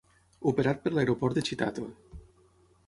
Operat 0.51 0.81
per 0.85 0.93
l'aeroport 0.95 1.39
de 1.39 1.45
Chitato. 1.51 1.89